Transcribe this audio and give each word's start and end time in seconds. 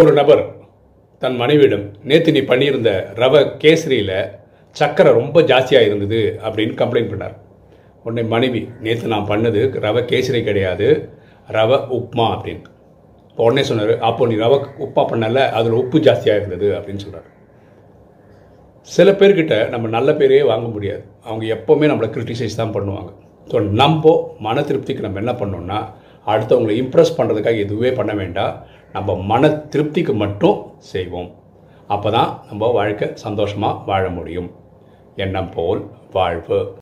ஒரு 0.00 0.10
நபர் 0.18 0.40
தன் 1.22 1.34
மனைவியிடம் 1.40 1.82
நேற்று 2.10 2.30
நீ 2.34 2.40
பண்ணியிருந்த 2.50 2.90
ரவை 3.18 3.40
கேசரியில் 3.62 4.12
சர்க்கரை 4.76 5.10
ரொம்ப 5.18 5.42
ஜாஸ்தியாக 5.50 5.88
இருந்தது 5.88 6.20
அப்படின்னு 6.44 6.74
கம்ப்ளைண்ட் 6.80 7.10
பண்ணார். 7.10 7.34
உடனே 8.04 8.22
மனைவி 8.34 8.60
நேற்று 8.84 9.12
நான் 9.14 9.28
பண்ணது 9.32 9.60
ரவை 9.84 10.02
கேசரி 10.12 10.40
கிடையாது 10.48 10.88
ரவை 11.56 11.78
உப்மா 11.98 12.26
அப்படின்னு. 12.36 12.64
இப்போ 13.30 13.44
உடனே 13.48 13.64
சொன்னார் 13.70 13.92
அப்போ 14.08 14.30
நீ 14.30 14.36
ரவை 14.44 14.58
உப்பா 14.86 15.04
பண்ணல 15.12 15.44
அதில் 15.58 15.78
உப்பு 15.82 16.00
ஜாஸ்தியாக 16.08 16.40
இருந்தது 16.40 16.70
அப்படின்னு 16.78 17.04
சொன்னார் 17.06 17.28
சில 18.88 19.10
பேர்கிட்ட 19.20 19.54
நம்ம 19.74 19.90
நல்ல 19.98 20.10
பேரே 20.20 20.42
வாங்க 20.52 20.68
முடியாது. 20.76 21.04
அவங்க 21.28 21.44
எப்போவுமே 21.58 21.90
நம்மளை 21.92 22.10
கிரிட்டிசைஸ் 22.14 22.60
தான் 22.62 22.76
பண்ணுவாங்க. 22.78 23.10
ஸோ 23.50 23.58
நம்ம 23.82 24.14
மன 24.46 24.62
திருப்திக்கு 24.70 25.06
நம்ம 25.08 25.20
என்ன 25.24 25.34
பண்ணோம்னா 25.42 25.80
அடுத்தவங்களை 26.32 26.74
இம்ப்ரெஸ் 26.80 27.18
பண்ணுறதுக்காக 27.18 27.62
எதுவே 27.66 27.90
பண்ண 27.98 28.12
வேண்டாம். 28.20 28.52
நம்ம 28.92 29.16
மன 29.16 29.48
திருப்திக்கு 29.48 30.14
மட்டும் 30.14 30.72
செய்வோம். 30.78 31.30
அப்போ 31.86 32.10
தான் 32.10 32.40
நம்ம 32.48 32.72
வாழ்க்கை 32.72 33.08
சந்தோஷமாக 33.14 33.82
வாழ 33.86 34.08
முடியும். 34.08 34.50
எண்ணம் 35.16 35.50
போல் 35.50 35.90
வாழ்வு. 36.12 36.80